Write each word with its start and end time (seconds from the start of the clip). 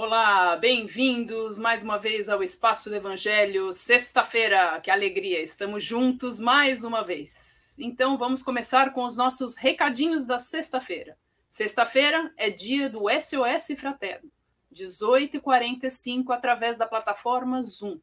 Olá, 0.00 0.54
bem-vindos 0.54 1.58
mais 1.58 1.82
uma 1.82 1.98
vez 1.98 2.28
ao 2.28 2.40
Espaço 2.40 2.88
do 2.88 2.94
Evangelho, 2.94 3.72
sexta-feira, 3.72 4.80
que 4.80 4.92
alegria, 4.92 5.42
estamos 5.42 5.82
juntos 5.82 6.38
mais 6.38 6.84
uma 6.84 7.02
vez. 7.02 7.76
Então 7.80 8.16
vamos 8.16 8.40
começar 8.40 8.92
com 8.92 9.04
os 9.04 9.16
nossos 9.16 9.56
recadinhos 9.56 10.24
da 10.24 10.38
sexta-feira. 10.38 11.18
Sexta-feira 11.48 12.32
é 12.36 12.48
dia 12.48 12.88
do 12.88 13.06
SOS 13.10 13.76
Fraterno, 13.76 14.30
18h45, 14.72 16.30
através 16.30 16.78
da 16.78 16.86
plataforma 16.86 17.60
Zoom. 17.64 17.98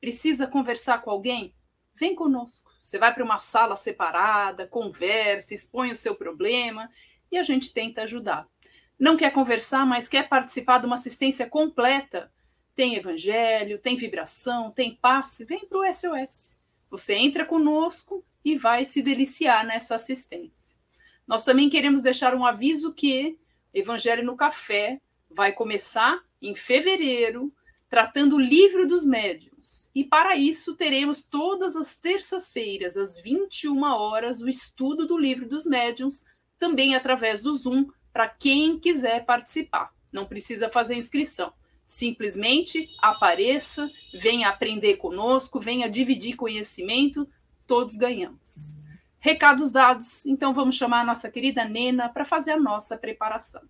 Precisa 0.00 0.48
conversar 0.48 1.00
com 1.02 1.12
alguém? 1.12 1.54
Vem 1.94 2.16
conosco. 2.16 2.72
Você 2.82 2.98
vai 2.98 3.14
para 3.14 3.22
uma 3.22 3.38
sala 3.38 3.76
separada, 3.76 4.66
conversa, 4.66 5.54
expõe 5.54 5.92
o 5.92 5.96
seu 5.96 6.16
problema 6.16 6.90
e 7.30 7.38
a 7.38 7.44
gente 7.44 7.72
tenta 7.72 8.02
ajudar 8.02 8.48
não 8.98 9.16
quer 9.16 9.30
conversar, 9.30 9.86
mas 9.86 10.08
quer 10.08 10.28
participar 10.28 10.78
de 10.78 10.86
uma 10.86 10.96
assistência 10.96 11.48
completa, 11.48 12.30
tem 12.74 12.94
evangelho, 12.94 13.78
tem 13.78 13.96
vibração, 13.96 14.70
tem 14.70 14.94
passe, 14.94 15.44
vem 15.44 15.66
para 15.66 15.78
o 15.78 15.92
SOS. 15.92 16.58
Você 16.90 17.14
entra 17.14 17.44
conosco 17.44 18.24
e 18.44 18.56
vai 18.56 18.84
se 18.84 19.02
deliciar 19.02 19.66
nessa 19.66 19.94
assistência. 19.94 20.78
Nós 21.26 21.44
também 21.44 21.68
queremos 21.68 22.02
deixar 22.02 22.34
um 22.34 22.46
aviso 22.46 22.92
que 22.92 23.38
Evangelho 23.74 24.24
no 24.24 24.36
Café 24.36 25.00
vai 25.30 25.52
começar 25.52 26.22
em 26.40 26.54
fevereiro, 26.54 27.52
tratando 27.90 28.36
o 28.36 28.40
livro 28.40 28.86
dos 28.86 29.04
médiuns. 29.04 29.90
E 29.94 30.04
para 30.04 30.36
isso 30.36 30.74
teremos 30.76 31.24
todas 31.24 31.76
as 31.76 31.98
terças-feiras, 31.98 32.96
às 32.96 33.20
21 33.20 33.82
horas, 33.82 34.40
o 34.40 34.48
estudo 34.48 35.06
do 35.06 35.18
livro 35.18 35.46
dos 35.46 35.66
médiuns, 35.66 36.24
também 36.58 36.94
através 36.94 37.42
do 37.42 37.54
Zoom, 37.54 37.86
para 38.16 38.28
quem 38.28 38.80
quiser 38.80 39.26
participar. 39.26 39.92
Não 40.10 40.24
precisa 40.24 40.70
fazer 40.70 40.94
inscrição. 40.94 41.52
Simplesmente 41.86 42.88
apareça, 42.98 43.90
venha 44.18 44.48
aprender 44.48 44.96
conosco, 44.96 45.60
venha 45.60 45.86
dividir 45.86 46.34
conhecimento, 46.34 47.28
todos 47.66 47.94
ganhamos. 47.94 48.82
Recados 49.18 49.70
dados, 49.70 50.24
então 50.24 50.54
vamos 50.54 50.76
chamar 50.76 51.02
a 51.02 51.04
nossa 51.04 51.30
querida 51.30 51.66
Nena 51.66 52.08
para 52.08 52.24
fazer 52.24 52.52
a 52.52 52.58
nossa 52.58 52.96
preparação. 52.96 53.60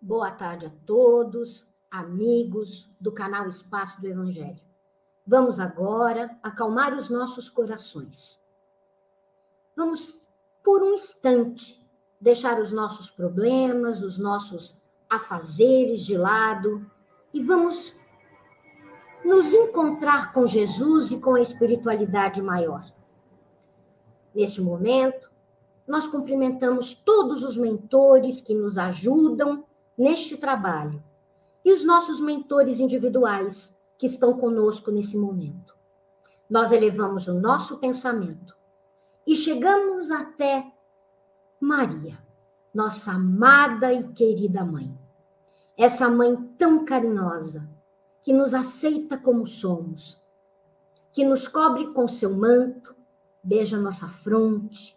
Boa 0.00 0.30
tarde 0.30 0.66
a 0.66 0.70
todos, 0.86 1.68
amigos 1.90 2.88
do 3.00 3.10
canal 3.10 3.48
Espaço 3.48 4.00
do 4.00 4.06
Evangelho. 4.06 4.60
Vamos 5.26 5.58
agora 5.58 6.38
acalmar 6.40 6.94
os 6.94 7.10
nossos 7.10 7.50
corações 7.50 8.40
vamos, 9.80 10.14
por 10.62 10.82
um 10.82 10.92
instante, 10.92 11.82
deixar 12.20 12.60
os 12.60 12.70
nossos 12.70 13.08
problemas, 13.08 14.02
os 14.02 14.18
nossos 14.18 14.78
afazeres 15.08 16.04
de 16.04 16.18
lado 16.18 16.84
e 17.32 17.42
vamos 17.42 17.98
nos 19.24 19.54
encontrar 19.54 20.34
com 20.34 20.46
Jesus 20.46 21.10
e 21.10 21.18
com 21.18 21.34
a 21.34 21.40
espiritualidade 21.40 22.42
maior. 22.42 22.92
Neste 24.34 24.60
momento, 24.60 25.32
nós 25.88 26.06
cumprimentamos 26.06 26.92
todos 26.92 27.42
os 27.42 27.56
mentores 27.56 28.38
que 28.38 28.54
nos 28.54 28.76
ajudam 28.76 29.64
neste 29.96 30.36
trabalho 30.36 31.02
e 31.64 31.72
os 31.72 31.82
nossos 31.82 32.20
mentores 32.20 32.78
individuais 32.80 33.74
que 33.96 34.06
estão 34.06 34.38
conosco 34.38 34.90
nesse 34.90 35.16
momento. 35.16 35.74
Nós 36.50 36.70
elevamos 36.70 37.28
o 37.28 37.34
nosso 37.34 37.78
pensamento 37.78 38.59
e 39.26 39.36
chegamos 39.36 40.10
até 40.10 40.72
Maria, 41.60 42.18
nossa 42.74 43.12
amada 43.12 43.92
e 43.92 44.08
querida 44.08 44.64
mãe. 44.64 44.96
Essa 45.76 46.08
mãe 46.08 46.36
tão 46.58 46.84
carinhosa, 46.84 47.68
que 48.22 48.32
nos 48.32 48.54
aceita 48.54 49.18
como 49.18 49.46
somos, 49.46 50.20
que 51.12 51.24
nos 51.24 51.46
cobre 51.48 51.92
com 51.92 52.06
seu 52.08 52.34
manto, 52.34 52.94
beija 53.42 53.78
nossa 53.78 54.08
fronte. 54.08 54.96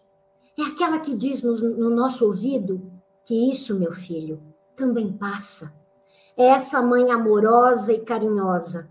É 0.58 0.64
aquela 0.64 1.00
que 1.00 1.16
diz 1.16 1.42
no, 1.42 1.56
no 1.56 1.90
nosso 1.90 2.26
ouvido 2.26 2.82
que 3.26 3.52
isso, 3.52 3.78
meu 3.78 3.94
filho, 3.94 4.42
também 4.76 5.12
passa. 5.12 5.74
É 6.36 6.48
essa 6.48 6.82
mãe 6.82 7.12
amorosa 7.12 7.94
e 7.94 8.02
carinhosa. 8.02 8.90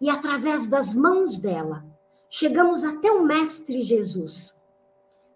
E 0.00 0.08
através 0.10 0.66
das 0.66 0.94
mãos 0.94 1.38
dela, 1.38 1.84
chegamos 2.28 2.84
até 2.84 3.10
o 3.10 3.24
Mestre 3.24 3.82
Jesus 3.82 4.57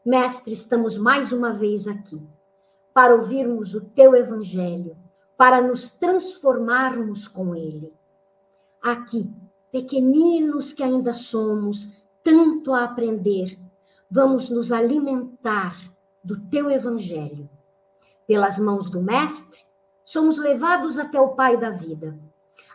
Mestre, 0.05 0.53
estamos 0.53 0.99
mais 0.99 1.31
uma 1.31 1.53
vez 1.53 1.87
aqui 1.87 2.21
para 2.93 3.15
ouvirmos 3.15 3.73
o 3.73 3.81
teu 3.81 4.17
evangelho, 4.17 4.97
para 5.37 5.63
nos 5.63 5.91
transformarmos 5.91 7.29
com 7.29 7.55
ele. 7.55 7.95
Aqui, 8.83 9.31
pequeninos 9.71 10.73
que 10.73 10.83
ainda 10.83 11.15
somos, 11.15 11.89
tanto 12.21 12.75
a 12.75 12.83
aprender, 12.83 13.57
vamos 14.11 14.51
nos 14.51 14.73
alimentar 14.73 15.79
do 16.23 16.41
teu 16.49 16.69
evangelho. 16.69 17.49
Pelas 18.27 18.59
mãos 18.59 18.91
do 18.91 19.01
Mestre, 19.01 19.61
somos 20.03 20.37
levados 20.37 20.99
até 20.99 21.21
o 21.21 21.37
Pai 21.37 21.57
da 21.57 21.71
vida, 21.71 22.19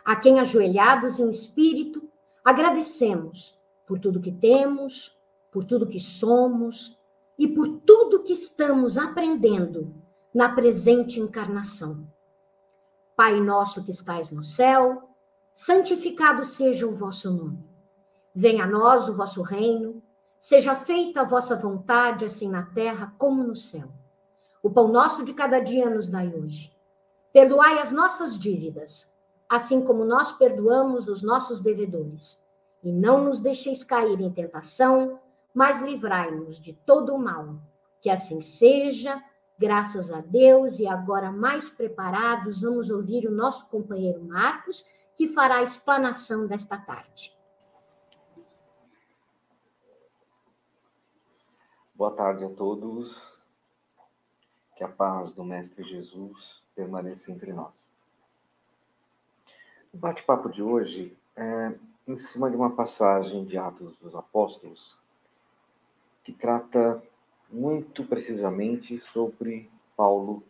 a 0.02 0.16
quem, 0.16 0.40
ajoelhados 0.40 1.18
em 1.18 1.28
espírito, 1.28 2.08
agradecemos 2.42 3.60
por 3.86 3.98
tudo 3.98 4.18
que 4.18 4.32
temos, 4.32 5.14
por 5.52 5.64
tudo 5.64 5.86
que 5.86 6.00
somos, 6.00 6.97
e 7.38 7.46
por 7.46 7.68
tudo 7.80 8.22
que 8.22 8.32
estamos 8.32 8.98
aprendendo 8.98 9.94
na 10.34 10.54
presente 10.54 11.20
encarnação. 11.20 12.06
Pai 13.16 13.40
nosso 13.40 13.82
que 13.84 13.90
estais 13.90 14.30
no 14.30 14.42
céu, 14.42 15.08
santificado 15.52 16.44
seja 16.44 16.86
o 16.86 16.94
vosso 16.94 17.32
nome. 17.32 17.64
Venha 18.34 18.64
a 18.64 18.66
nós 18.66 19.08
o 19.08 19.14
vosso 19.14 19.42
reino, 19.42 20.02
seja 20.38 20.74
feita 20.74 21.20
a 21.20 21.24
vossa 21.24 21.56
vontade, 21.56 22.24
assim 22.24 22.48
na 22.48 22.62
terra 22.62 23.14
como 23.18 23.42
no 23.42 23.56
céu. 23.56 23.88
O 24.62 24.70
pão 24.70 24.88
nosso 24.88 25.24
de 25.24 25.32
cada 25.32 25.60
dia 25.60 25.88
nos 25.88 26.08
dai 26.08 26.32
hoje. 26.34 26.76
Perdoai 27.32 27.78
as 27.78 27.92
nossas 27.92 28.38
dívidas, 28.38 29.12
assim 29.48 29.84
como 29.84 30.04
nós 30.04 30.32
perdoamos 30.32 31.08
os 31.08 31.22
nossos 31.22 31.60
devedores. 31.60 32.40
E 32.82 32.92
não 32.92 33.24
nos 33.24 33.40
deixeis 33.40 33.82
cair 33.82 34.20
em 34.20 34.30
tentação, 34.30 35.18
mas 35.54 35.80
livrai-nos 35.80 36.60
de 36.60 36.72
todo 36.72 37.14
o 37.14 37.18
mal. 37.18 37.56
Que 38.00 38.10
assim 38.10 38.40
seja, 38.40 39.22
graças 39.58 40.10
a 40.10 40.20
Deus, 40.20 40.78
e 40.78 40.86
agora 40.86 41.32
mais 41.32 41.68
preparados, 41.68 42.62
vamos 42.62 42.90
ouvir 42.90 43.26
o 43.26 43.32
nosso 43.32 43.66
companheiro 43.68 44.22
Marcos, 44.24 44.86
que 45.16 45.26
fará 45.26 45.56
a 45.56 45.62
explanação 45.62 46.46
desta 46.46 46.78
tarde. 46.78 47.36
Boa 51.94 52.12
tarde 52.12 52.44
a 52.44 52.50
todos. 52.50 53.36
Que 54.76 54.84
a 54.84 54.88
paz 54.88 55.32
do 55.32 55.42
Mestre 55.42 55.82
Jesus 55.82 56.62
permaneça 56.72 57.32
entre 57.32 57.52
nós. 57.52 57.90
O 59.92 59.96
bate-papo 59.96 60.48
de 60.48 60.62
hoje 60.62 61.18
é 61.34 61.74
em 62.06 62.18
cima 62.18 62.48
de 62.48 62.56
uma 62.56 62.70
passagem 62.70 63.44
de 63.44 63.58
Atos 63.58 63.96
dos 63.96 64.14
Apóstolos, 64.14 64.97
que 66.28 66.34
trata 66.34 67.02
muito 67.50 68.04
precisamente 68.04 69.00
sobre 69.00 69.70
Paulo. 69.96 70.42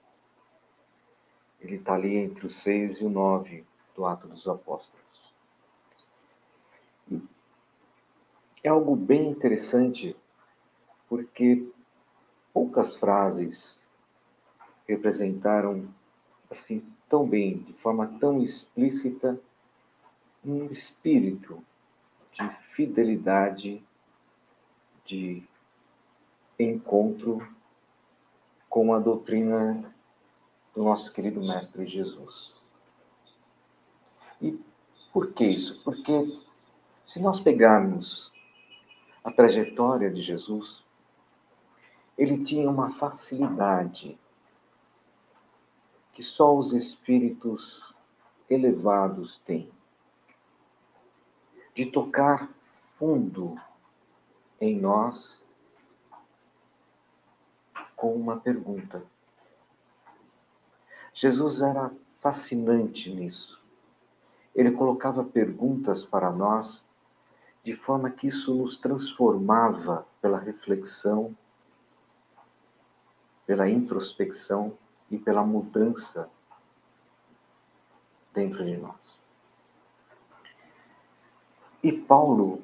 Ele 1.61 1.77
está 1.77 1.95
ali 1.95 2.17
entre 2.17 2.49
o 2.49 2.51
6 2.51 2.97
e 2.97 3.05
o 3.05 3.09
9 3.09 3.65
do 3.95 4.05
Ato 4.05 4.27
dos 4.27 4.49
Apóstolos. 4.49 4.99
É 8.65 8.69
algo 8.69 8.97
bem 8.97 9.31
interessante, 9.31 10.17
porque 11.09 11.65
poucas 12.53 12.97
frases 12.97 13.81
representaram 14.89 15.89
assim 16.51 16.85
tão 17.09 17.25
bem, 17.25 17.59
de 17.59 17.73
forma 17.75 18.19
tão 18.19 18.43
explícita, 18.43 19.41
um 20.45 20.65
espírito 20.73 21.63
de 22.33 22.49
fidelidade, 22.75 23.81
de 25.05 25.48
encontro 26.59 27.47
com 28.69 28.93
a 28.93 28.99
doutrina 28.99 29.95
do 30.75 30.83
nosso 30.83 31.13
querido 31.13 31.41
Mestre 31.41 31.87
Jesus. 31.87 32.53
E 34.41 34.59
por 35.13 35.33
que 35.33 35.45
isso? 35.45 35.83
Porque 35.83 36.39
se 37.07 37.21
nós 37.21 37.41
pegarmos 37.41 38.33
a 39.25 39.31
trajetória 39.31 40.11
de 40.11 40.21
Jesus, 40.21 40.83
ele 42.17 42.43
tinha 42.45 42.69
uma 42.69 42.91
facilidade 42.91 44.19
que 46.13 46.23
só 46.23 46.57
os 46.57 46.73
espíritos 46.73 47.95
elevados 48.51 49.39
têm 49.39 49.71
de 51.75 51.87
tocar 51.87 52.51
fundo 52.99 53.57
em 54.61 54.77
nós 54.81 55.45
com 57.99 58.15
uma 58.15 58.39
pergunta: 58.39 59.03
Jesus 61.13 61.61
era 61.61 61.93
fascinante 62.21 63.13
nisso. 63.13 63.63
Ele 64.55 64.71
colocava 64.71 65.23
perguntas 65.23 66.03
para 66.05 66.31
nós 66.31 66.89
de 67.63 67.77
forma 67.77 68.09
que 68.09 68.29
isso 68.29 68.55
nos 68.55 68.79
transformava 68.79 70.07
pela 70.23 70.39
reflexão, 70.39 71.37
pela 73.47 73.69
introspecção 73.69 74.79
e 75.11 75.19
pela 75.19 75.45
mudança 75.45 76.31
dentro 78.33 78.65
de 78.65 78.77
nós. 78.77 79.21
E 81.83 81.93
Paulo, 81.93 82.63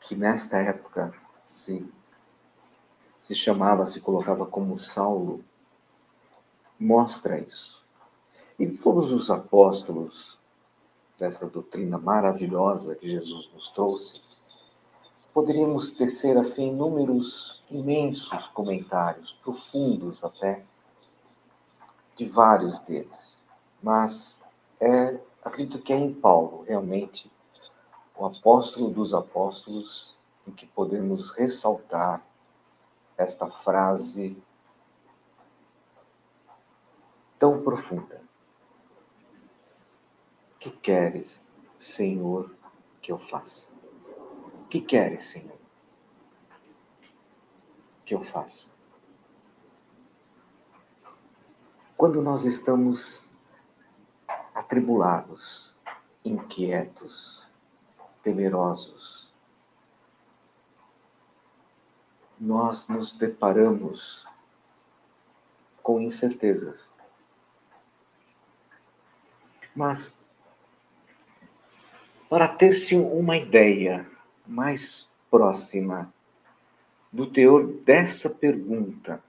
que 0.00 0.14
nesta 0.14 0.58
época 0.58 1.12
se, 1.44 1.86
se 3.32 3.34
chamava, 3.34 3.86
se 3.86 3.98
colocava 3.98 4.44
como 4.44 4.78
Saulo, 4.78 5.42
mostra 6.78 7.38
isso. 7.38 7.82
E 8.58 8.66
todos 8.66 9.10
os 9.10 9.30
apóstolos 9.30 10.38
dessa 11.18 11.46
doutrina 11.46 11.96
maravilhosa 11.96 12.94
que 12.94 13.08
Jesus 13.08 13.48
nos 13.54 13.70
trouxe, 13.70 14.20
poderíamos 15.32 15.92
tecer 15.92 16.36
assim 16.36 16.68
inúmeros, 16.68 17.62
imensos 17.70 18.46
comentários, 18.48 19.32
profundos 19.42 20.22
até, 20.22 20.62
de 22.16 22.26
vários 22.26 22.80
deles. 22.80 23.38
Mas 23.82 24.38
é, 24.78 25.18
acredito 25.42 25.78
que 25.78 25.92
é 25.92 25.96
em 25.96 26.12
Paulo, 26.12 26.64
realmente, 26.68 27.32
o 28.14 28.26
apóstolo 28.26 28.90
dos 28.90 29.14
apóstolos, 29.14 30.14
em 30.46 30.50
que 30.50 30.66
podemos 30.66 31.30
ressaltar 31.30 32.22
esta 33.16 33.48
frase 33.50 34.36
tão 37.38 37.62
profunda. 37.62 38.22
Que 40.60 40.70
queres, 40.70 41.40
Senhor, 41.76 42.54
que 43.00 43.10
eu 43.10 43.18
faça? 43.18 43.68
Que 44.70 44.80
queres, 44.80 45.26
Senhor, 45.26 45.58
que 48.04 48.14
eu 48.14 48.22
faça? 48.24 48.66
Quando 51.96 52.22
nós 52.22 52.44
estamos 52.44 53.28
atribulados, 54.54 55.74
inquietos, 56.24 57.46
temerosos, 58.22 59.21
nós 62.42 62.88
nos 62.88 63.14
deparamos 63.14 64.26
com 65.80 66.00
incertezas. 66.00 66.90
Mas, 69.72 70.12
para 72.28 72.48
ter-se 72.48 72.96
uma 72.96 73.36
ideia 73.36 74.10
mais 74.44 75.08
próxima 75.30 76.12
do 77.12 77.30
teor 77.30 77.64
dessa 77.64 78.28
pergunta, 78.28 79.22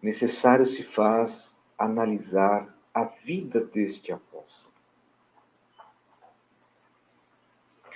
necessário 0.00 0.64
se 0.64 0.84
faz 0.84 1.56
analisar 1.76 2.72
a 2.94 3.02
vida 3.02 3.64
deste 3.64 4.12
apóstolo. 4.12 4.72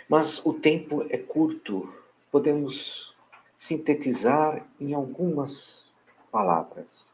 Mas 0.08 0.44
o 0.44 0.52
tempo 0.52 1.06
é 1.10 1.18
curto, 1.18 1.94
podemos 2.30 3.16
sintetizar 3.58 4.66
em 4.80 4.94
algumas 4.94 5.92
palavras: 6.30 7.10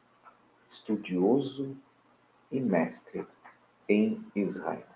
estudioso 0.71 1.77
e 2.51 2.61
mestre 2.61 3.27
em 3.89 4.25
Israel. 4.35 4.87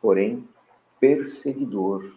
Porém, 0.00 0.48
perseguidor, 0.98 2.14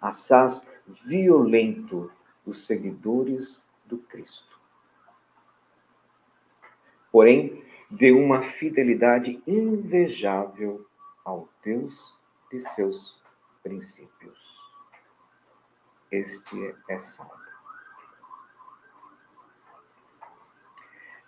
assaz 0.00 0.66
violento 1.04 2.10
dos 2.44 2.66
seguidores 2.66 3.62
do 3.86 3.98
Cristo. 3.98 4.58
Porém, 7.10 7.62
de 7.90 8.10
uma 8.10 8.42
fidelidade 8.42 9.42
invejável 9.46 10.86
ao 11.24 11.48
Deus 11.62 12.18
de 12.50 12.60
seus 12.60 13.20
princípios. 13.62 14.51
Este 16.12 16.76
é 16.88 17.00
Saulo. 17.00 17.32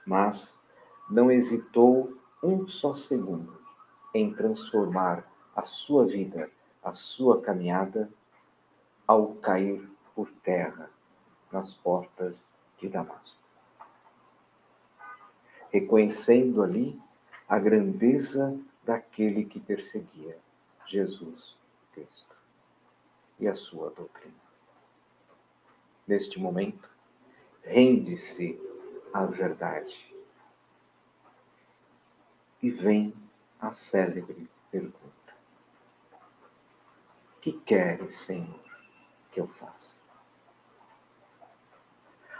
Mas 0.06 0.56
não 1.10 1.28
hesitou 1.32 2.16
um 2.40 2.68
só 2.68 2.94
segundo 2.94 3.60
em 4.14 4.32
transformar 4.32 5.28
a 5.56 5.64
sua 5.64 6.06
vida, 6.06 6.48
a 6.84 6.92
sua 6.92 7.40
caminhada, 7.40 8.08
ao 9.08 9.34
cair 9.34 9.90
por 10.14 10.30
terra 10.44 10.88
nas 11.50 11.74
portas 11.74 12.46
de 12.78 12.88
Damasco 12.88 13.44
reconhecendo 15.74 16.62
ali 16.62 16.96
a 17.48 17.58
grandeza 17.58 18.56
daquele 18.84 19.44
que 19.44 19.58
perseguia 19.58 20.38
Jesus 20.86 21.58
Cristo 21.92 22.36
e 23.40 23.48
a 23.48 23.56
sua 23.56 23.90
doutrina. 23.90 24.43
Neste 26.06 26.38
momento, 26.38 26.90
rende-se 27.62 28.60
à 29.12 29.24
verdade 29.24 30.14
e 32.62 32.70
vem 32.70 33.14
a 33.60 33.72
célebre 33.72 34.48
pergunta: 34.70 35.34
Que 37.40 37.52
queres, 37.52 38.16
Senhor, 38.16 38.60
que 39.32 39.40
eu 39.40 39.46
faça? 39.46 40.00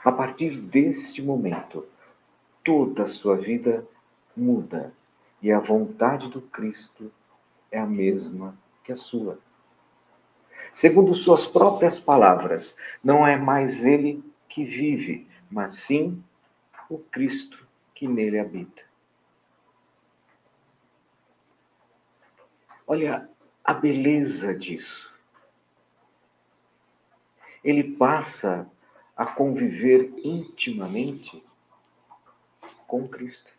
A 0.05 0.12
partir 0.12 0.60
deste 0.60 1.22
momento, 1.22 1.87
toda 2.62 3.05
a 3.05 3.08
sua 3.08 3.37
vida 3.37 3.87
muda 4.37 4.93
e 5.40 5.50
a 5.50 5.58
vontade 5.58 6.28
do 6.28 6.43
Cristo 6.43 7.10
é 7.70 7.78
a 7.78 7.87
mesma 7.87 8.56
que 8.82 8.93
a 8.93 8.96
sua. 8.96 9.38
Segundo 10.74 11.14
suas 11.14 11.46
próprias 11.46 12.00
palavras, 12.00 12.76
não 13.02 13.24
é 13.24 13.36
mais 13.36 13.84
ele 13.84 14.24
que 14.48 14.64
vive, 14.64 15.26
mas 15.48 15.76
sim 15.76 16.22
o 16.90 16.98
Cristo 16.98 17.64
que 17.94 18.08
nele 18.08 18.40
habita. 18.40 18.82
Olha 22.86 23.31
a 23.62 23.72
beleza 23.72 24.52
disso. 24.52 25.14
Ele 27.62 27.96
passa 27.96 28.69
a 29.16 29.24
conviver 29.24 30.12
intimamente 30.24 31.43
com 32.86 33.08
Cristo. 33.08 33.50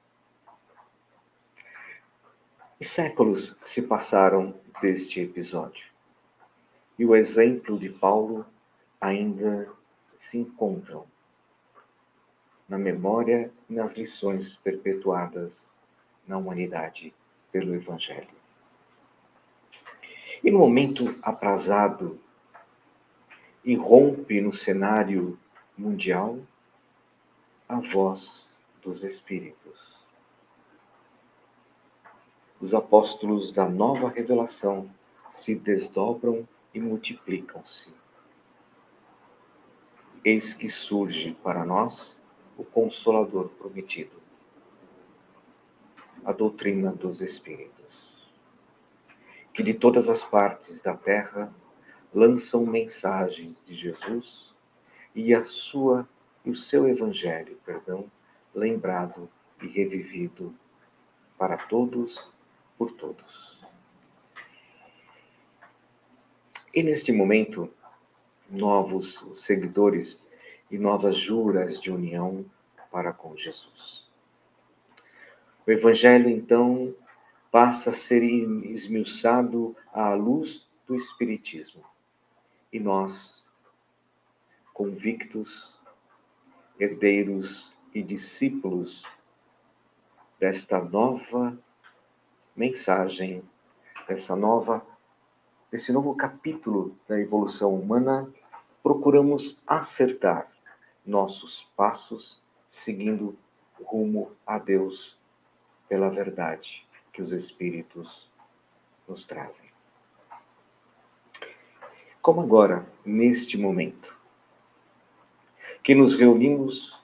E 2.80 2.86
séculos 2.86 3.58
se 3.64 3.82
passaram 3.82 4.54
deste 4.82 5.22
episódio. 5.22 5.95
E 6.98 7.06
o 7.06 7.16
exemplo 7.16 7.78
de 7.78 7.90
Paulo 7.90 8.46
ainda 9.00 9.70
se 10.16 10.38
encontram 10.38 11.06
na 12.68 12.78
memória 12.78 13.52
e 13.70 13.74
nas 13.74 13.94
lições 13.94 14.56
perpetuadas 14.58 15.72
na 16.28 16.38
humanidade 16.38 17.14
pelo 17.52 17.76
Evangelho. 17.76 18.36
E 20.44 20.50
no 20.50 20.60
momento 20.60 21.16
aprazado, 21.22 22.20
irrompe 23.64 24.42
no 24.42 24.54
cenário 24.54 25.38
mundial 25.78 26.40
a 27.68 27.80
voz 27.80 28.50
dos 28.82 29.04
Espíritos. 29.04 29.96
Os 32.62 32.74
apóstolos 32.74 33.52
da 33.52 33.68
nova 33.68 34.10
revelação 34.10 34.90
se 35.32 35.54
desdobram 35.56 36.48
e 36.76 36.80
multiplicam-se. 36.80 37.90
Eis 40.26 40.54
que 40.54 40.68
surge 40.68 41.36
para 41.42 41.64
nós 41.64 42.20
o 42.58 42.66
Consolador 42.66 43.48
prometido, 43.50 44.22
a 46.26 46.34
doutrina 46.34 46.92
dos 46.92 47.22
Espíritos, 47.22 48.30
que 49.54 49.64
de 49.64 49.74
todas 49.74 50.10
as 50.10 50.22
partes 50.24 50.82
da 50.82 50.96
terra 50.96 51.54
lançam 52.14 52.66
mensagens 52.66 53.64
de 53.64 53.74
Jesus 53.74 54.54
e 55.14 55.34
a 55.34 55.46
sua 55.46 56.08
e 56.44 56.52
o 56.52 56.56
seu 56.56 56.88
evangelho, 56.88 57.58
perdão, 57.66 58.12
lembrado 58.54 59.30
e 59.62 59.68
revivido 59.68 60.54
para 61.38 61.58
todos, 61.58 62.32
por 62.78 62.92
todos. 62.92 63.55
E 66.76 66.84
neste 66.84 67.14
momento, 67.14 67.72
novos 68.50 69.26
seguidores 69.34 70.22
e 70.70 70.78
novas 70.78 71.18
juras 71.18 71.80
de 71.80 71.90
união 71.90 72.46
para 72.92 73.14
com 73.14 73.34
Jesus. 73.38 74.06
O 75.66 75.72
Evangelho, 75.72 76.30
então, 76.30 76.94
passa 77.50 77.92
a 77.92 77.94
ser 77.94 78.22
esmiuçado 78.24 79.74
à 79.94 80.14
luz 80.16 80.68
do 80.86 80.98
Espiritismo. 80.98 81.82
E 82.74 82.78
nós, 82.78 83.42
convictos, 84.74 85.74
herdeiros 86.78 87.74
e 87.94 88.04
discípulos 88.04 89.06
desta 90.38 90.84
nova 90.84 91.58
mensagem, 92.54 93.42
dessa 94.10 94.36
nova, 94.36 94.86
desse 95.76 95.92
novo 95.92 96.16
capítulo 96.16 96.98
da 97.06 97.20
evolução 97.20 97.76
humana, 97.76 98.32
procuramos 98.82 99.62
acertar 99.68 100.50
nossos 101.06 101.64
passos 101.76 102.42
seguindo 102.70 103.38
rumo 103.84 104.32
a 104.48 104.58
Deus 104.58 105.18
pela 105.90 106.10
verdade 106.10 106.88
que 107.12 107.22
os 107.22 107.34
Espíritos 107.34 108.32
nos 109.06 109.26
trazem. 109.26 109.70
Como 112.22 112.40
agora, 112.40 112.88
neste 113.04 113.58
momento, 113.58 114.18
que 115.84 115.94
nos 115.94 116.16
reunimos 116.16 116.98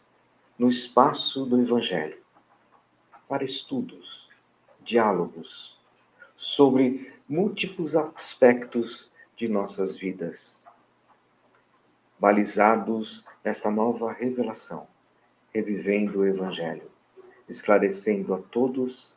no 0.57 0.69
espaço 0.69 1.45
do 1.45 1.59
Evangelho 1.61 2.23
para 3.27 3.43
estudos, 3.43 4.29
diálogos 4.81 5.77
sobre 6.37 7.20
múltiplos 7.31 7.95
aspectos 7.95 9.09
de 9.37 9.47
nossas 9.47 9.95
vidas, 9.95 10.61
balizados 12.19 13.23
nessa 13.41 13.71
nova 13.71 14.11
revelação, 14.11 14.85
revivendo 15.53 16.19
o 16.19 16.25
Evangelho, 16.25 16.91
esclarecendo 17.47 18.33
a 18.33 18.37
todos, 18.37 19.15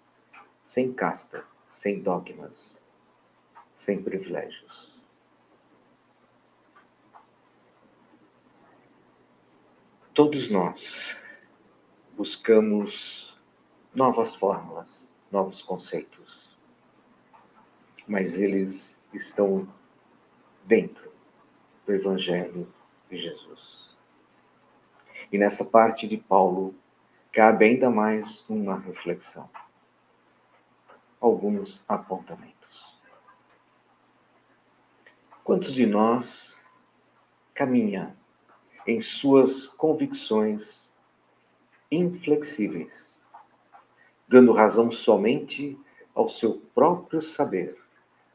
sem 0.65 0.93
casta, 0.93 1.45
sem 1.73 2.01
dogmas, 2.01 2.79
sem 3.75 4.01
privilégios. 4.01 4.95
Todos 10.15 10.49
nós 10.51 11.17
buscamos 12.17 13.37
novas 13.93 14.37
fórmulas, 14.37 15.11
novos 15.33 15.61
conceitos, 15.63 16.44
mas 18.07 18.39
eles 18.39 18.99
estão 19.13 19.69
dentro 20.65 21.13
do 21.87 21.95
Evangelho 21.95 22.73
de 23.11 23.17
Jesus. 23.17 23.97
E 25.33 25.39
nessa 25.39 25.65
parte 25.65 26.07
de 26.07 26.17
Paulo 26.17 26.75
cabe 27.33 27.65
ainda 27.65 27.91
mais 27.91 28.45
uma 28.49 28.79
reflexão, 28.79 29.49
alguns 31.21 31.83
apontamentos. 31.89 32.55
Quantos 35.43 35.73
de 35.73 35.87
nós 35.87 36.59
caminha 37.55 38.17
em 38.87 39.01
suas 39.01 39.67
convicções 39.67 40.91
inflexíveis, 41.91 43.25
dando 44.29 44.53
razão 44.53 44.91
somente 44.91 45.79
ao 46.15 46.29
seu 46.29 46.61
próprio 46.75 47.21
saber, 47.21 47.84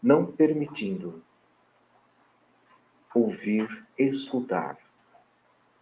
não 0.02 0.26
permitindo 0.26 1.24
ouvir, 3.14 3.86
escutar 3.98 4.78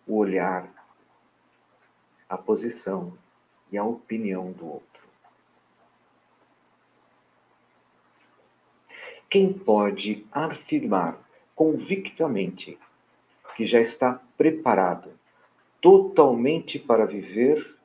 o 0.08 0.18
olhar, 0.18 0.70
a 2.28 2.38
posição 2.38 3.18
e 3.72 3.78
a 3.78 3.84
opinião 3.84 4.52
do 4.52 4.66
outro. 4.66 5.08
Quem 9.30 9.52
pode 9.52 10.26
afirmar 10.32 11.20
convictamente 11.54 12.80
que 13.56 13.66
já 13.66 13.82
está 13.82 14.22
preparado 14.38 15.12
totalmente 15.82 16.80
para 16.80 17.06
viver, 17.06 17.76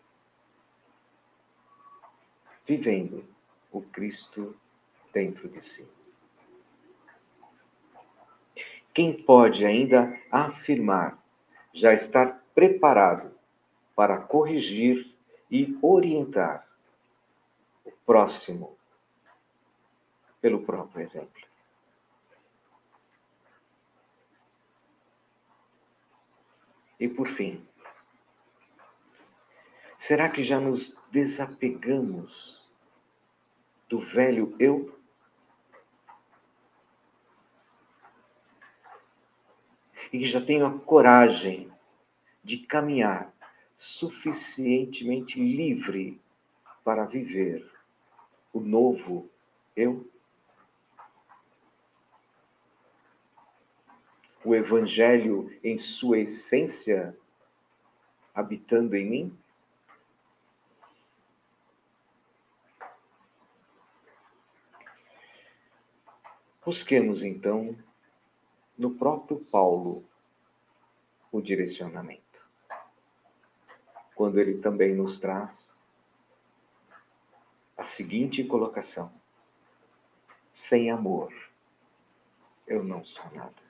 vivendo 2.66 3.24
o 3.72 3.82
Cristo 3.82 4.54
dentro 5.12 5.48
de 5.48 5.64
si. 5.66 6.01
Quem 8.94 9.22
pode 9.22 9.64
ainda 9.64 10.20
afirmar 10.30 11.18
já 11.72 11.94
estar 11.94 12.44
preparado 12.54 13.34
para 13.96 14.18
corrigir 14.18 15.14
e 15.50 15.78
orientar 15.80 16.68
o 17.84 17.90
próximo 18.04 18.76
pelo 20.42 20.62
próprio 20.62 21.02
exemplo? 21.02 21.42
E 27.00 27.08
por 27.08 27.26
fim, 27.28 27.66
será 29.98 30.28
que 30.28 30.42
já 30.44 30.60
nos 30.60 30.94
desapegamos 31.10 32.62
do 33.88 33.98
velho 33.98 34.54
eu? 34.58 35.01
E 40.12 40.18
que 40.18 40.24
já 40.24 40.40
tenho 40.40 40.66
a 40.66 40.78
coragem 40.78 41.72
de 42.44 42.58
caminhar 42.58 43.32
suficientemente 43.78 45.40
livre 45.40 46.20
para 46.84 47.04
viver 47.04 47.68
o 48.52 48.60
novo 48.60 49.30
eu? 49.74 50.12
o 54.44 54.54
Evangelho 54.54 55.56
em 55.62 55.78
sua 55.78 56.18
essência 56.18 57.16
habitando 58.34 58.96
em 58.96 59.08
mim? 59.08 59.38
Busquemos 66.64 67.22
então 67.22 67.76
no 68.82 68.90
próprio 68.90 69.38
Paulo 69.38 70.04
o 71.30 71.40
direcionamento, 71.40 72.20
quando 74.12 74.40
ele 74.40 74.58
também 74.58 74.92
nos 74.92 75.20
traz 75.20 75.72
a 77.76 77.84
seguinte 77.84 78.42
colocação: 78.42 79.12
sem 80.52 80.90
amor 80.90 81.32
eu 82.66 82.82
não 82.82 83.04
sou 83.04 83.24
nada 83.32 83.62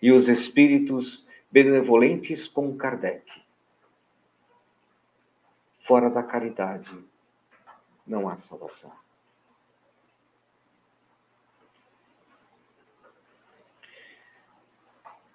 e 0.00 0.12
os 0.12 0.28
espíritos 0.28 1.26
benevolentes 1.50 2.46
com 2.46 2.76
Kardec. 2.76 3.28
Fora 5.84 6.08
da 6.08 6.22
caridade 6.22 7.04
não 8.06 8.28
há 8.28 8.36
salvação. 8.38 8.92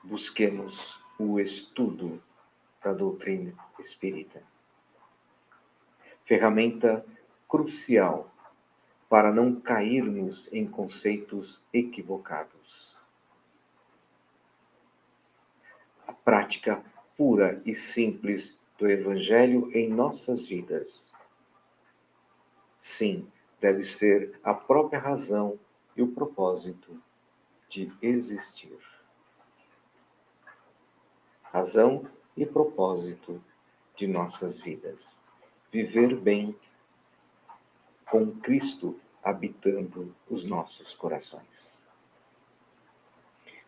Busquemos 0.08 1.00
o 1.20 1.40
estudo 1.40 2.22
da 2.82 2.94
doutrina 2.94 3.54
espírita. 3.78 4.42
Ferramenta 6.26 7.06
crucial 7.48 8.32
para 9.10 9.34
não 9.34 9.60
cairmos 9.60 10.52
em 10.52 10.66
conceitos 10.66 11.62
equivocados. 11.74 12.98
prática 16.28 16.84
pura 17.16 17.62
e 17.66 17.74
simples 17.74 18.54
do 18.78 18.90
Evangelho 18.90 19.72
em 19.74 19.90
nossas 19.90 20.46
vidas. 20.46 21.10
Sim, 22.80 23.26
deve 23.62 23.86
ser 23.86 24.38
a 24.44 24.54
própria 24.54 25.00
razão 25.00 25.58
e 25.96 26.02
o 26.02 26.10
propósito 26.10 27.02
de 27.70 27.90
existir. 28.02 28.97
Razão 31.58 32.06
e 32.38 32.46
propósito 32.46 33.42
de 33.96 34.06
nossas 34.06 34.60
vidas. 34.60 35.04
Viver 35.72 36.16
bem 36.16 36.56
com 38.12 38.28
Cristo 38.42 38.96
habitando 39.24 40.14
os 40.30 40.46
nossos 40.46 40.94
corações. 40.94 41.42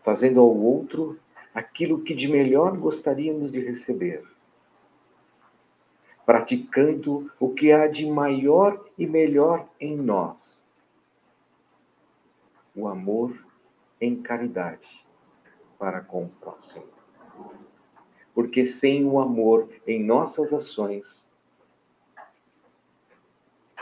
Fazendo 0.04 0.40
ao 0.40 0.56
outro 0.56 1.20
aquilo 1.52 2.04
que 2.04 2.14
de 2.14 2.28
melhor 2.28 2.78
gostaríamos 2.78 3.52
de 3.52 3.60
receber, 3.60 4.24
praticando 6.28 7.32
o 7.40 7.52
que 7.52 7.72
há 7.72 7.88
de 7.88 8.06
maior 8.06 8.86
e 9.00 9.08
melhor 9.08 9.68
em 9.80 9.98
nós, 9.98 10.64
o 12.76 12.88
amor 12.88 13.36
em 14.00 14.22
caridade 14.22 15.04
para 15.80 16.02
com 16.02 16.26
o 16.26 16.30
próximo. 16.30 17.00
Porque 18.40 18.66
sem 18.66 19.04
o 19.04 19.20
amor 19.20 19.70
em 19.86 20.02
nossas 20.02 20.54
ações, 20.54 21.22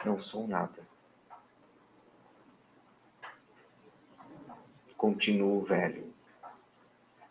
não 0.04 0.20
sou 0.20 0.48
nada. 0.48 0.82
Continuo 4.98 5.62
velho, 5.62 6.12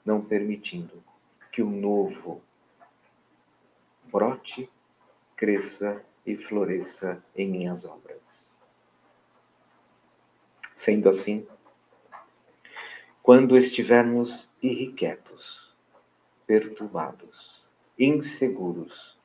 não 0.04 0.24
permitindo 0.24 1.02
que 1.50 1.60
o 1.60 1.68
novo 1.68 2.40
brote, 4.04 4.70
cresça 5.34 6.00
e 6.24 6.36
floresça 6.36 7.20
em 7.34 7.50
minhas 7.50 7.84
obras. 7.84 8.46
Sendo 10.72 11.08
assim, 11.08 11.44
quando 13.20 13.56
estivermos 13.56 14.48
irrequietos, 14.62 15.55
perturbados, 16.46 17.64
inseguros, 17.98 19.18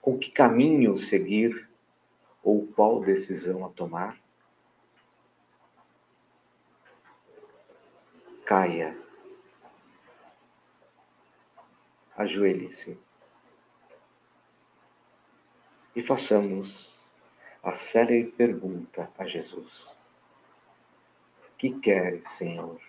com 0.00 0.18
que 0.18 0.30
caminho 0.30 0.96
seguir 0.98 1.68
ou 2.42 2.66
qual 2.68 3.00
decisão 3.00 3.64
a 3.64 3.68
tomar, 3.70 4.20
caia, 8.44 8.96
ajoelhe-se. 12.16 12.98
E 15.94 16.02
façamos 16.02 17.00
a 17.62 17.74
séria 17.74 18.30
pergunta 18.36 19.10
a 19.18 19.26
Jesus: 19.26 19.86
Que 21.58 21.78
queres, 21.80 22.28
Senhor, 22.32 22.80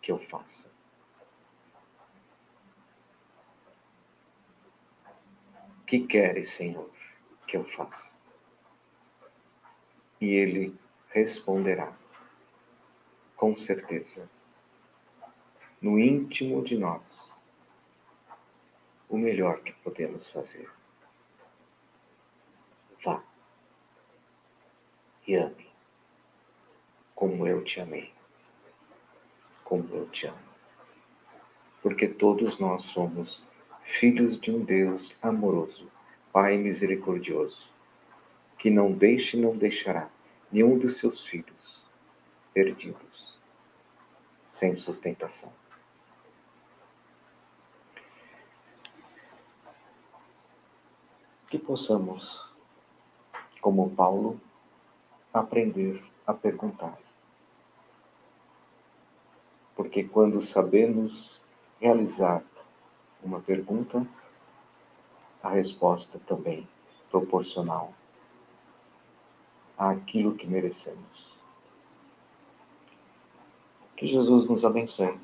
que 0.00 0.12
eu 0.12 0.18
faça? 0.18 0.75
Que 5.86 6.06
queres, 6.06 6.50
Senhor, 6.50 6.90
que 7.46 7.56
eu 7.56 7.64
faça? 7.64 8.10
E 10.20 10.26
ele 10.26 10.76
responderá, 11.10 11.96
com 13.36 13.56
certeza, 13.56 14.28
no 15.80 15.98
íntimo 15.98 16.64
de 16.64 16.76
nós, 16.76 17.32
o 19.08 19.16
melhor 19.16 19.60
que 19.60 19.72
podemos 19.72 20.26
fazer. 20.28 20.70
Vá 23.04 23.22
e 25.26 25.34
ame 25.34 25.66
como 27.14 27.46
eu 27.46 27.64
te 27.64 27.80
amei, 27.80 28.12
como 29.64 29.88
eu 29.94 30.08
te 30.10 30.26
amo. 30.26 30.38
Porque 31.82 32.06
todos 32.06 32.58
nós 32.58 32.84
somos 32.84 33.42
filhos 33.86 34.38
de 34.40 34.50
um 34.50 34.62
Deus 34.62 35.16
amoroso, 35.22 35.90
Pai 36.32 36.58
misericordioso, 36.58 37.66
que 38.58 38.68
não 38.68 38.92
deixa 38.92 39.36
e 39.36 39.40
não 39.40 39.56
deixará 39.56 40.08
nenhum 40.52 40.78
dos 40.78 40.98
seus 40.98 41.24
filhos 41.24 41.82
perdidos, 42.52 43.38
sem 44.50 44.76
sustentação. 44.76 45.50
Que 51.48 51.58
possamos 51.58 52.54
como 53.66 53.90
Paulo, 53.90 54.40
aprender 55.34 56.00
a 56.24 56.32
perguntar. 56.32 56.96
Porque 59.74 60.04
quando 60.04 60.40
sabemos 60.40 61.42
realizar 61.80 62.44
uma 63.26 63.40
pergunta, 63.40 64.06
a 65.42 65.50
resposta 65.50 66.18
também 66.26 66.66
proporcional 67.10 67.92
àquilo 69.76 70.34
que 70.34 70.46
merecemos. 70.46 71.36
Que 73.96 74.06
Jesus 74.06 74.46
nos 74.46 74.64
abençoe. 74.64 75.18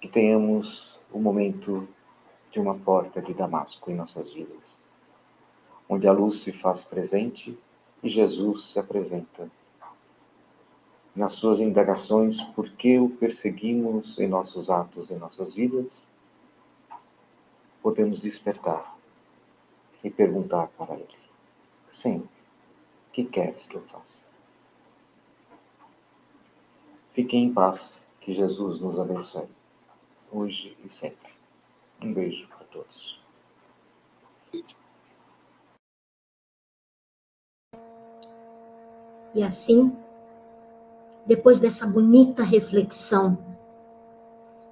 Que 0.00 0.08
tenhamos 0.08 0.98
o 1.12 1.18
momento 1.18 1.88
de 2.50 2.58
uma 2.58 2.74
porta 2.74 3.20
de 3.20 3.34
Damasco 3.34 3.90
em 3.90 3.94
nossas 3.94 4.32
vidas 4.32 4.80
onde 5.90 6.06
a 6.06 6.12
luz 6.12 6.38
se 6.38 6.52
faz 6.52 6.84
presente 6.84 7.58
e 8.00 8.08
Jesus 8.08 8.66
se 8.66 8.78
apresenta. 8.78 9.50
Nas 11.14 11.34
suas 11.34 11.60
indagações, 11.60 12.40
por 12.40 12.70
que 12.70 12.98
o 12.98 13.10
perseguimos 13.10 14.18
em 14.18 14.28
nossos 14.28 14.70
atos, 14.70 15.10
em 15.10 15.16
nossas 15.16 15.54
vidas, 15.54 16.08
podemos 17.82 18.20
despertar 18.20 18.96
e 20.04 20.10
perguntar 20.10 20.68
para 20.78 20.94
Ele: 20.94 21.18
Senhor, 21.90 22.22
o 22.22 23.12
que 23.12 23.24
queres 23.24 23.66
que 23.66 23.74
eu 23.76 23.82
faça? 23.82 24.24
Fiquem 27.12 27.46
em 27.46 27.52
paz, 27.52 28.00
que 28.20 28.32
Jesus 28.32 28.80
nos 28.80 28.98
abençoe, 28.98 29.48
hoje 30.30 30.76
e 30.84 30.88
sempre. 30.88 31.32
Um 32.00 32.14
beijo 32.14 32.46
para 32.48 32.64
todos. 32.66 33.20
E 39.32 39.44
assim, 39.44 39.96
depois 41.26 41.60
dessa 41.60 41.86
bonita 41.86 42.42
reflexão, 42.42 43.38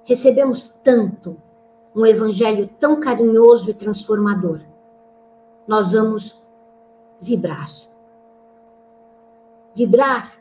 recebemos 0.03 0.69
tanto 0.69 1.37
um 1.95 2.05
evangelho 2.05 2.67
tão 2.79 2.99
carinhoso 2.99 3.69
e 3.69 3.73
transformador. 3.73 4.61
Nós 5.67 5.91
vamos 5.91 6.41
vibrar. 7.19 7.69
Vibrar 9.75 10.33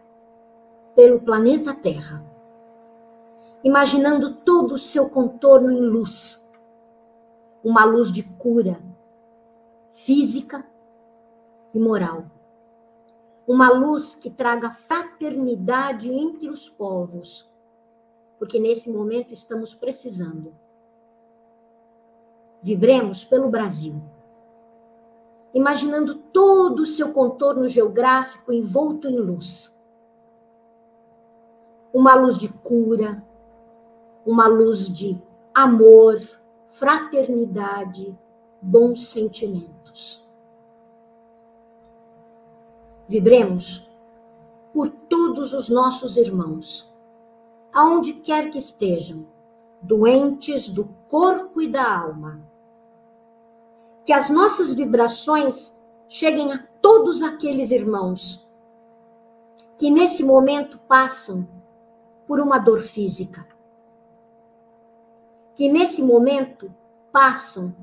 pelo 0.95 1.21
planeta 1.21 1.75
Terra, 1.75 2.25
imaginando 3.63 4.35
todo 4.37 4.75
o 4.75 4.79
seu 4.79 5.09
contorno 5.09 5.71
em 5.71 5.81
luz. 5.81 6.49
Uma 7.63 7.85
luz 7.85 8.11
de 8.11 8.23
cura 8.23 8.81
física 9.93 10.65
e 11.75 11.79
moral 11.79 12.25
uma 13.49 13.71
luz 13.71 14.15
que 14.15 14.29
traga 14.29 14.71
fraternidade 14.71 16.13
entre 16.13 16.51
os 16.51 16.69
povos, 16.69 17.51
porque 18.39 18.59
nesse 18.59 18.93
momento 18.93 19.33
estamos 19.33 19.73
precisando. 19.73 20.55
Vibremos 22.63 23.25
pelo 23.25 23.49
Brasil, 23.49 24.03
imaginando 25.55 26.17
todo 26.17 26.81
o 26.81 26.87
seu 26.87 27.11
contorno 27.15 27.67
geográfico 27.67 28.53
envolto 28.53 29.09
em 29.09 29.17
luz. 29.17 29.81
Uma 31.91 32.15
luz 32.15 32.37
de 32.37 32.51
cura, 32.51 33.25
uma 34.27 34.47
luz 34.47 34.91
de 34.91 35.19
amor, 35.55 36.21
fraternidade, 36.69 38.15
bons 38.61 39.09
sentimentos. 39.09 40.28
Vibremos 43.09 43.89
por 44.73 44.91
todos 44.91 45.55
os 45.55 45.69
nossos 45.69 46.17
irmãos, 46.17 46.95
aonde 47.73 48.13
quer 48.13 48.51
que 48.51 48.59
estejam, 48.59 49.27
doentes 49.81 50.69
do 50.69 50.85
corpo 51.09 51.63
e 51.63 51.71
da 51.71 52.01
alma. 52.01 52.41
Que 54.05 54.13
as 54.13 54.29
nossas 54.29 54.73
vibrações 54.73 55.77
cheguem 56.09 56.53
a 56.53 56.59
todos 56.81 57.23
aqueles 57.23 57.71
irmãos 57.71 58.47
que 59.79 59.91
nesse 59.91 60.25
momento 60.25 60.79
passam 60.89 61.49
por 62.27 62.41
uma 62.41 62.59
dor 62.59 62.81
física, 62.81 63.47
que 65.55 65.71
nesse 65.71 66.03
momento 66.03 66.73
passam 67.11 67.75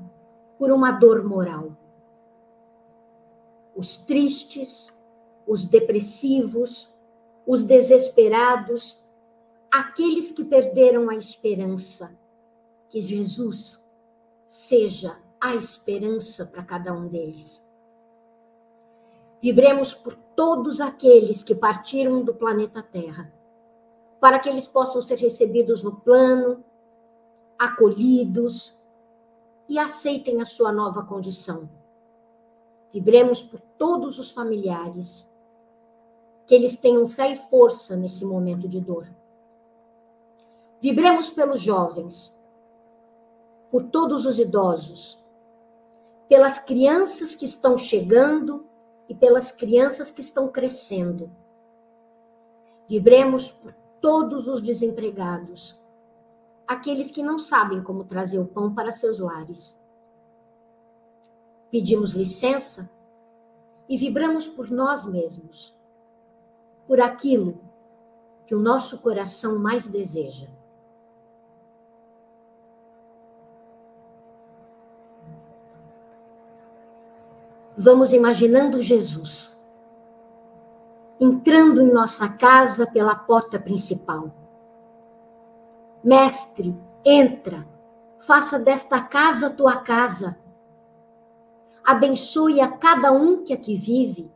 por 0.58 0.70
uma 0.70 0.92
dor 0.92 1.24
moral. 1.24 1.72
Os 3.74 3.96
tristes, 3.96 4.95
os 5.46 5.64
depressivos, 5.64 6.92
os 7.46 7.64
desesperados, 7.64 9.02
aqueles 9.70 10.32
que 10.32 10.44
perderam 10.44 11.08
a 11.08 11.14
esperança. 11.14 12.16
Que 12.88 13.00
Jesus 13.00 13.84
seja 14.44 15.18
a 15.40 15.54
esperança 15.54 16.46
para 16.46 16.62
cada 16.62 16.92
um 16.92 17.08
deles. 17.08 17.66
Vibremos 19.40 19.94
por 19.94 20.14
todos 20.34 20.80
aqueles 20.80 21.42
que 21.42 21.54
partiram 21.54 22.22
do 22.22 22.34
planeta 22.34 22.82
Terra, 22.82 23.32
para 24.20 24.38
que 24.38 24.48
eles 24.48 24.66
possam 24.66 25.02
ser 25.02 25.18
recebidos 25.18 25.82
no 25.82 25.96
plano, 25.96 26.64
acolhidos 27.58 28.76
e 29.68 29.78
aceitem 29.78 30.40
a 30.40 30.44
sua 30.44 30.72
nova 30.72 31.04
condição. 31.04 31.68
Vibremos 32.92 33.42
por 33.42 33.60
todos 33.60 34.18
os 34.18 34.30
familiares 34.30 35.30
que 36.46 36.54
eles 36.54 36.76
tenham 36.76 37.08
fé 37.08 37.32
e 37.32 37.36
força 37.36 37.96
nesse 37.96 38.24
momento 38.24 38.68
de 38.68 38.80
dor. 38.80 39.06
Vibremos 40.80 41.30
pelos 41.30 41.60
jovens, 41.60 42.38
por 43.70 43.82
todos 43.84 44.24
os 44.24 44.38
idosos, 44.38 45.22
pelas 46.28 46.58
crianças 46.58 47.34
que 47.34 47.44
estão 47.44 47.76
chegando 47.76 48.64
e 49.08 49.14
pelas 49.14 49.50
crianças 49.50 50.10
que 50.10 50.20
estão 50.20 50.48
crescendo. 50.48 51.30
Vibremos 52.88 53.50
por 53.50 53.72
todos 54.00 54.46
os 54.46 54.62
desempregados, 54.62 55.80
aqueles 56.66 57.10
que 57.10 57.22
não 57.22 57.38
sabem 57.38 57.82
como 57.82 58.04
trazer 58.04 58.38
o 58.38 58.46
pão 58.46 58.72
para 58.72 58.92
seus 58.92 59.18
lares. 59.18 59.78
Pedimos 61.70 62.12
licença 62.12 62.88
e 63.88 63.96
vibramos 63.96 64.46
por 64.46 64.70
nós 64.70 65.04
mesmos, 65.04 65.75
por 66.86 67.00
aquilo 67.00 67.60
que 68.46 68.54
o 68.54 68.60
nosso 68.60 68.98
coração 68.98 69.58
mais 69.58 69.86
deseja. 69.86 70.48
Vamos 77.76 78.12
imaginando 78.12 78.80
Jesus 78.80 79.56
entrando 81.18 81.80
em 81.80 81.90
nossa 81.90 82.28
casa 82.28 82.86
pela 82.86 83.14
porta 83.14 83.58
principal. 83.58 84.30
Mestre, 86.04 86.76
entra, 87.04 87.66
faça 88.18 88.58
desta 88.58 89.00
casa 89.00 89.50
tua 89.50 89.78
casa. 89.78 90.38
Abençoe 91.82 92.60
a 92.60 92.68
cada 92.68 93.12
um 93.12 93.44
que 93.44 93.52
aqui 93.52 93.74
vive 93.76 94.30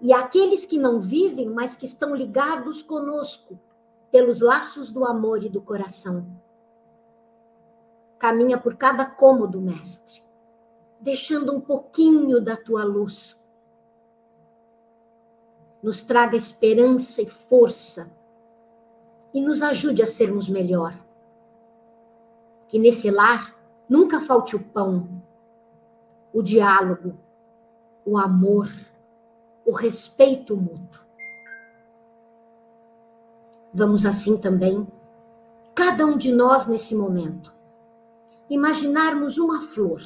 e 0.00 0.12
aqueles 0.12 0.64
que 0.64 0.78
não 0.78 1.00
vivem, 1.00 1.50
mas 1.50 1.74
que 1.74 1.84
estão 1.84 2.14
ligados 2.14 2.82
conosco 2.82 3.58
pelos 4.10 4.40
laços 4.40 4.90
do 4.90 5.04
amor 5.04 5.42
e 5.42 5.48
do 5.48 5.60
coração. 5.60 6.26
Caminha 8.18 8.58
por 8.58 8.76
cada 8.76 9.04
cômodo, 9.04 9.60
mestre, 9.60 10.22
deixando 11.00 11.54
um 11.54 11.60
pouquinho 11.60 12.40
da 12.40 12.56
tua 12.56 12.84
luz 12.84 13.38
nos 15.82 16.02
traga 16.02 16.36
esperança 16.36 17.22
e 17.22 17.26
força 17.26 18.10
e 19.32 19.40
nos 19.40 19.62
ajude 19.62 20.02
a 20.02 20.06
sermos 20.06 20.48
melhor. 20.48 20.94
Que 22.68 22.78
nesse 22.78 23.10
lar 23.10 23.56
nunca 23.88 24.20
falte 24.20 24.56
o 24.56 24.64
pão, 24.64 25.22
o 26.32 26.42
diálogo, 26.42 27.16
o 28.04 28.18
amor, 28.18 28.68
o 29.68 29.72
respeito 29.72 30.56
mútuo. 30.56 31.04
Vamos 33.70 34.06
assim 34.06 34.38
também, 34.38 34.88
cada 35.74 36.06
um 36.06 36.16
de 36.16 36.32
nós 36.32 36.66
nesse 36.66 36.94
momento, 36.94 37.54
imaginarmos 38.48 39.36
uma 39.36 39.60
flor, 39.60 40.00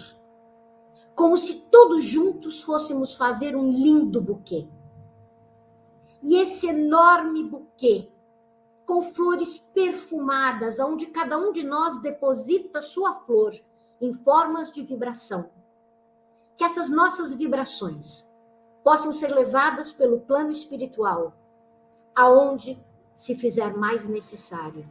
como 1.14 1.38
se 1.38 1.61
todos 1.70 2.05
juntos 2.05 2.61
fôssemos 2.61 3.14
fazer 3.14 3.55
um 3.55 3.70
lindo 3.70 4.20
buquê 4.20 4.66
e 6.25 6.38
esse 6.38 6.66
enorme 6.66 7.44
buquê 7.44 8.11
com 8.85 9.01
flores 9.01 9.59
perfumadas, 9.59 10.81
onde 10.81 11.07
cada 11.07 11.38
um 11.38 11.53
de 11.53 11.62
nós 11.62 12.03
deposita 12.03 12.83
sua 12.83 13.14
flor 13.14 13.55
em 14.01 14.12
formas 14.12 14.72
de 14.72 14.83
vibração. 14.83 15.51
Que 16.57 16.64
essas 16.64 16.90
nossas 16.90 17.33
vibrações 17.33 18.32
possam 18.83 19.12
ser 19.12 19.29
levadas 19.29 19.92
pelo 19.92 20.21
plano 20.21 20.51
espiritual, 20.51 21.33
aonde 22.14 22.83
se 23.14 23.35
fizer 23.35 23.77
mais 23.77 24.07
necessário. 24.07 24.87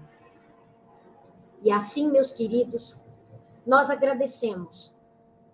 E 1.61 1.71
assim, 1.71 2.09
meus 2.09 2.31
queridos, 2.31 2.97
nós 3.65 3.89
agradecemos 3.89 4.93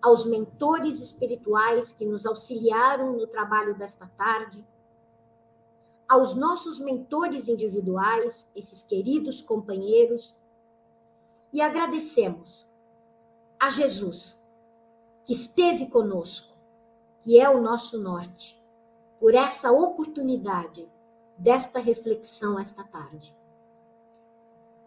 aos 0.00 0.24
mentores 0.24 1.00
espirituais 1.00 1.92
que 1.92 2.06
nos 2.06 2.24
auxiliaram 2.24 3.12
no 3.12 3.26
trabalho 3.26 3.76
desta 3.76 4.06
tarde 4.16 4.64
aos 6.08 6.34
nossos 6.34 6.80
mentores 6.80 7.48
individuais, 7.48 8.48
esses 8.56 8.82
queridos 8.82 9.42
companheiros, 9.42 10.34
e 11.52 11.60
agradecemos 11.60 12.66
a 13.60 13.68
Jesus, 13.68 14.40
que 15.24 15.34
esteve 15.34 15.86
conosco, 15.86 16.54
que 17.28 17.38
é 17.38 17.46
o 17.46 17.60
nosso 17.60 17.98
norte, 17.98 18.58
por 19.20 19.34
essa 19.34 19.70
oportunidade 19.70 20.88
desta 21.36 21.78
reflexão 21.78 22.58
esta 22.58 22.82
tarde. 22.82 23.36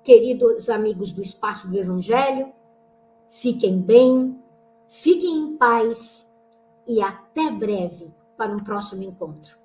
Queridos 0.04 0.67
amigos 0.67 1.12
do 1.12 1.21
Espaço 1.21 1.67
do 1.67 1.77
Evangelho, 1.77 2.51
fiquem 3.30 3.80
bem, 3.80 4.41
fiquem 4.89 5.38
em 5.38 5.56
paz 5.56 6.36
e 6.88 6.99
até 6.99 7.51
breve 7.51 8.12
para 8.36 8.51
um 8.51 8.63
próximo 8.63 9.04
encontro. 9.04 9.61